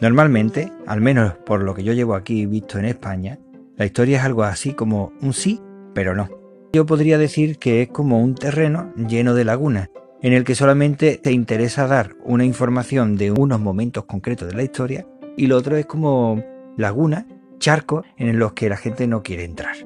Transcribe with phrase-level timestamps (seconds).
[0.00, 3.38] Normalmente, al menos por lo que yo llevo aquí visto en España,
[3.76, 5.60] la historia es algo así como un sí,
[5.92, 6.28] pero no.
[6.72, 9.90] Yo podría decir que es como un terreno lleno de lagunas,
[10.22, 14.62] en el que solamente te interesa dar una información de unos momentos concretos de la
[14.62, 15.06] historia
[15.36, 16.42] y lo otro es como
[16.76, 17.24] lagunas,
[17.58, 19.76] charcos en los que la gente no quiere entrar.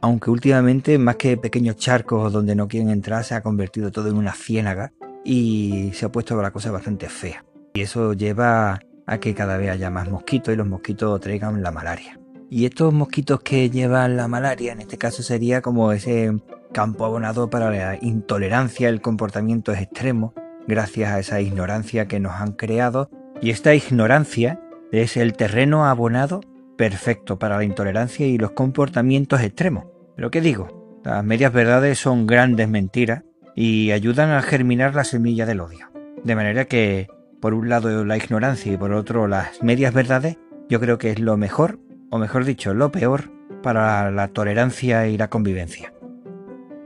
[0.00, 4.16] Aunque últimamente más que pequeños charcos donde no quieren entrar se ha convertido todo en
[4.16, 4.92] una ciénaga
[5.24, 7.44] y se ha puesto la cosa bastante fea.
[7.74, 11.72] Y eso lleva a que cada vez haya más mosquitos y los mosquitos traigan la
[11.72, 12.20] malaria.
[12.50, 16.36] Y estos mosquitos que llevan la malaria, en este caso sería como ese
[16.72, 20.34] campo abonado para la intolerancia, el comportamiento extremo,
[20.66, 23.10] gracias a esa ignorancia que nos han creado.
[23.40, 24.60] Y esta ignorancia
[24.92, 26.40] es el terreno abonado
[26.76, 29.86] perfecto para la intolerancia y los comportamientos extremos.
[30.16, 31.00] Pero ¿qué digo?
[31.02, 33.22] Las medias verdades son grandes mentiras
[33.54, 35.90] y ayudan a germinar la semilla del odio.
[36.24, 37.08] De manera que
[37.40, 41.20] por un lado la ignorancia y por otro las medias verdades, yo creo que es
[41.20, 41.78] lo mejor,
[42.10, 43.30] o mejor dicho, lo peor
[43.62, 45.92] para la tolerancia y la convivencia.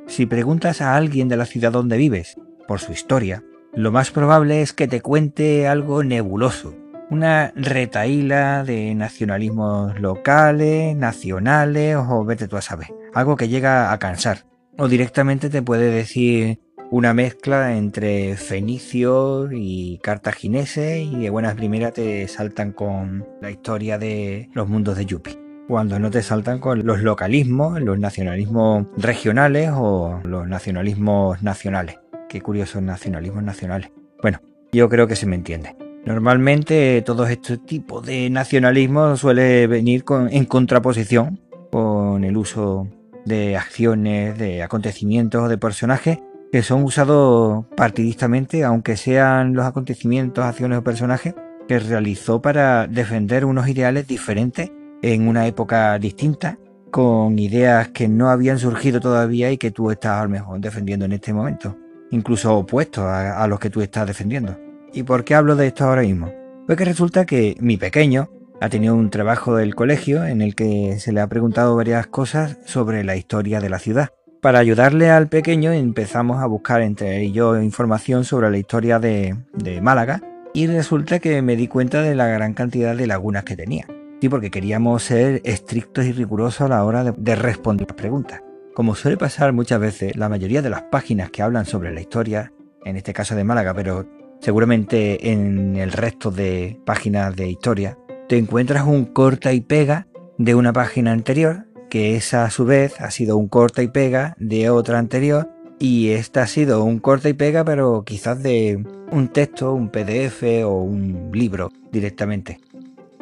[0.07, 2.37] Si preguntas a alguien de la ciudad donde vives
[2.67, 3.43] por su historia,
[3.75, 6.75] lo más probable es que te cuente algo nebuloso,
[7.11, 13.99] una retaíla de nacionalismos locales, nacionales o vete tú a saber, algo que llega a
[13.99, 14.45] cansar.
[14.79, 16.61] O directamente te puede decir
[16.93, 23.97] una mezcla entre fenicios y cartagineses y de buenas primeras te saltan con la historia
[23.97, 25.39] de los mundos de Yuppie.
[25.69, 31.99] Cuando no te saltan con los localismos, los nacionalismos regionales o los nacionalismos nacionales.
[32.29, 33.91] Qué curiosos nacionalismos nacionales.
[34.21, 35.75] Bueno, yo creo que se me entiende.
[36.05, 41.41] Normalmente todos estos tipos de nacionalismo suele venir en contraposición
[41.71, 42.87] con el uso
[43.25, 46.19] de acciones, de acontecimientos o de personajes
[46.53, 51.35] que son usados partidistamente, aunque sean los acontecimientos, acciones o personajes
[51.67, 54.71] que realizó para defender unos ideales diferentes
[55.01, 56.59] en una época distinta,
[56.91, 61.07] con ideas que no habían surgido todavía y que tú estás a lo mejor defendiendo
[61.07, 61.75] en este momento,
[62.11, 64.59] incluso opuestos a, los que tú estás defendiendo.
[64.93, 66.31] ¿Y por qué hablo de esto ahora mismo?
[66.67, 68.29] Pues que resulta que mi pequeño
[68.61, 72.59] ha tenido un trabajo del colegio en el que se le ha preguntado varias cosas
[72.67, 74.11] sobre la historia de la ciudad.
[74.43, 78.99] Para ayudarle al pequeño empezamos a buscar entre él y yo información sobre la historia
[78.99, 79.37] de,
[79.81, 80.21] Málaga
[80.53, 83.87] y resulta que me di cuenta de la gran cantidad de lagunas que tenía.
[84.21, 88.43] Sí, porque queríamos ser estrictos y rigurosos a la hora de, de responder las preguntas.
[88.75, 92.53] Como suele pasar muchas veces, la mayoría de las páginas que hablan sobre la historia,
[92.85, 94.09] en este caso de Málaga, pero
[94.41, 97.97] seguramente en el resto de páginas de historia,
[98.29, 102.99] te encuentras un corta y pega de una página anterior que esa a su vez
[103.03, 107.29] ha sido un corta y pega de otra anterior y esta ha sido un corta
[107.29, 112.61] y pega pero quizás de un texto, un PDF o un libro directamente.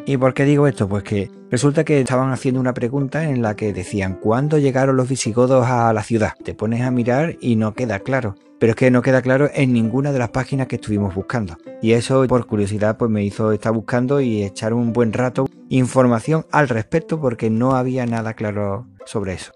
[0.06, 0.88] ¿Y por qué digo esto?
[0.88, 5.08] Pues que resulta que estaban haciendo una pregunta en la que decían ¿cuándo llegaron los
[5.08, 6.34] visigodos a la ciudad?
[6.42, 9.72] Te pones a mirar y no queda claro pero es que no queda claro en
[9.72, 11.56] ninguna de las páginas que estuvimos buscando.
[11.80, 16.44] Y eso por curiosidad pues me hizo estar buscando y echar un buen rato información
[16.52, 19.52] al respecto porque no había nada claro sobre eso.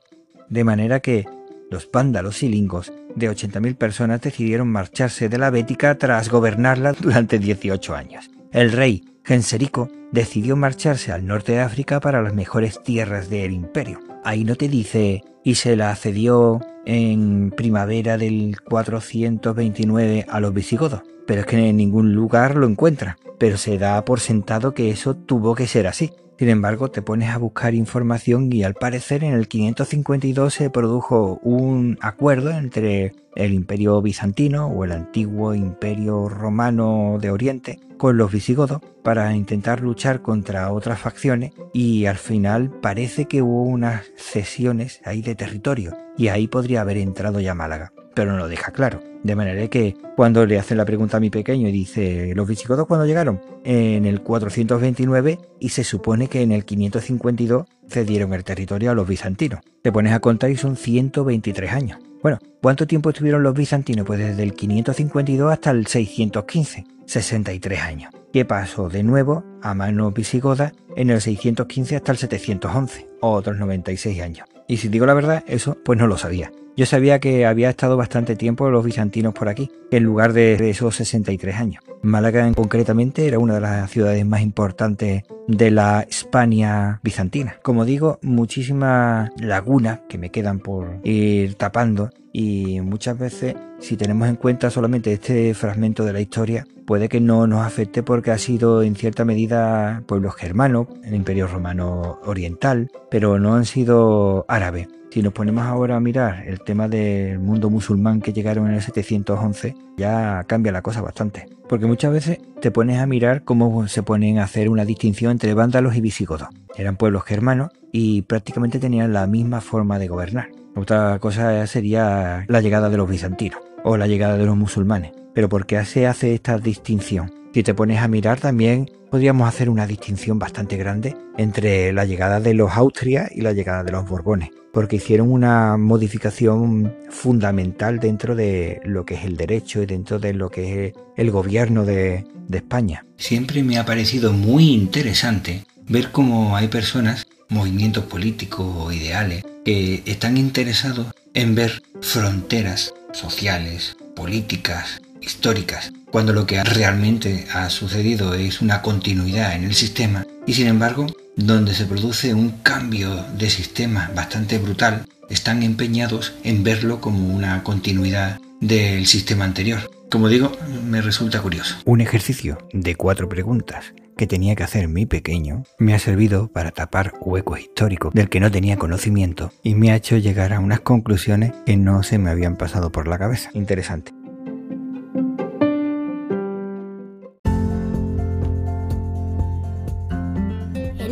[0.49, 1.26] De manera que
[1.71, 7.38] los pándalos y lingos de 80.000 personas decidieron marcharse de la Bética tras gobernarla durante
[7.38, 8.31] 18 años.
[8.54, 13.98] El rey Genserico decidió marcharse al norte de África para las mejores tierras del imperio.
[14.22, 21.02] Ahí no te dice y se la cedió en primavera del 429 a los visigodos,
[21.26, 25.14] pero es que en ningún lugar lo encuentra, pero se da por sentado que eso
[25.14, 26.12] tuvo que ser así.
[26.38, 31.38] Sin embargo, te pones a buscar información y al parecer en el 552 se produjo
[31.43, 38.32] un acuerdo entre el imperio bizantino o el antiguo imperio romano de Oriente con los
[38.32, 45.00] visigodos para intentar luchar contra otras facciones y al final parece que hubo unas cesiones
[45.05, 47.92] ahí de territorio y ahí podría haber entrado ya Málaga.
[48.14, 49.00] pero no lo deja claro.
[49.25, 52.86] De manera que cuando le hacen la pregunta a mi pequeño y dice, ¿los visigodos
[52.86, 53.40] cuándo llegaron?
[53.64, 59.08] En el 429 y se supone que en el 552 cedieron el territorio a los
[59.08, 59.60] bizantinos.
[59.82, 61.98] Te pones a contar y son 123 años.
[62.22, 64.06] Bueno, ¿cuánto tiempo estuvieron los bizantinos?
[64.06, 68.12] Pues desde el 552 hasta el 615, 63 años.
[68.32, 74.20] ¿Qué pasó de nuevo a manos visigodas en el 615 hasta el 711, otros 96
[74.20, 74.48] años.
[74.66, 76.52] Y si digo la verdad, eso pues no lo sabía.
[76.76, 80.96] Yo sabía que había estado bastante tiempo los bizantinos por aquí, en lugar de esos
[80.96, 81.84] 63 años.
[82.05, 87.56] Málaga concretamente era una de las ciudades más importantes de la España bizantina.
[87.62, 94.29] Como digo, muchísimas lagunas que me quedan por ir tapando y muchas veces si tenemos
[94.29, 98.39] en cuenta solamente este fragmento de la historia puede que no nos afecte porque ha
[98.39, 104.89] sido en cierta medida pueblos germanos, el imperio romano oriental, pero no han sido árabes.
[105.14, 108.82] Si nos ponemos ahora a mirar el tema del mundo musulmán que llegaron en el
[108.82, 111.46] 711, ya cambia la cosa bastante.
[111.69, 115.55] Porque muchas veces te pones a mirar cómo se ponen a hacer una distinción entre
[115.55, 116.49] vándalos y visigodos.
[116.76, 120.49] Eran pueblos germanos y prácticamente tenían la misma forma de gobernar.
[120.75, 125.12] Otra cosa sería la llegada de los bizantinos o la llegada de los musulmanes.
[125.32, 127.44] Pero ¿por qué se hace esta distinción?
[127.55, 132.41] Si te pones a mirar también podríamos hacer una distinción bastante grande entre la llegada
[132.41, 138.35] de los Austrias y la llegada de los Borbones porque hicieron una modificación fundamental dentro
[138.35, 142.27] de lo que es el derecho y dentro de lo que es el gobierno de,
[142.53, 143.05] España.
[143.17, 150.03] Siempre me ha parecido muy interesante ver cómo hay personas, movimientos políticos o ideales, que
[150.06, 158.61] están interesados en ver fronteras sociales, políticas, históricas, cuando lo que realmente ha sucedido es
[158.61, 164.12] una continuidad en el sistema y sin embargo donde se produce un cambio de sistema
[164.14, 169.90] bastante brutal, están empeñados en verlo como una continuidad del sistema anterior.
[170.08, 170.52] Como digo,
[170.87, 171.78] me resulta curioso.
[171.84, 176.70] Un ejercicio de cuatro preguntas que tenía que hacer mi pequeño me ha servido para
[176.70, 180.78] tapar huecos históricos del que no tenía conocimiento y me ha hecho llegar a unas
[180.78, 183.50] conclusiones que no se me habían pasado por la cabeza.
[183.52, 184.13] Interesante.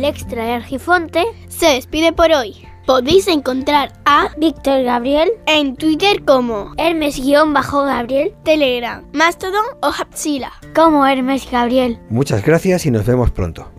[0.05, 2.67] Extra de Argifonte se despide por hoy.
[2.85, 11.49] Podéis encontrar a Víctor Gabriel en Twitter como Hermes-Gabriel, Telegram, Mastodon o Hapsila como Hermes
[11.49, 11.97] Gabriel.
[12.09, 13.72] Muchas gracias y nos vemos pronto.